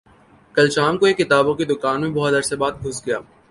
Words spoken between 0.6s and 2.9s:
شام کو ایک کتابوں کی دکان میں بہت عرصے بعد